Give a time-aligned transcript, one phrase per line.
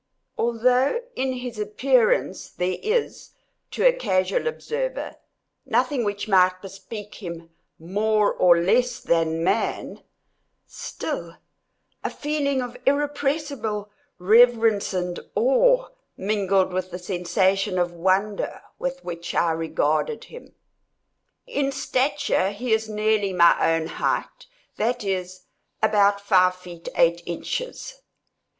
[0.35, 3.33] Although in his appearance there is,
[3.69, 5.17] to a casual observer,
[5.63, 10.01] nothing which might bespeak him more or less than man,
[10.65, 11.35] still,
[12.03, 19.35] a feeling of irrepressible reverence and awe mingled with the sensation of wonder with which
[19.35, 20.55] I regarded him.
[21.45, 24.47] In stature he is nearly my own height;
[24.77, 25.43] that is,
[25.79, 28.01] about five feet eight inches.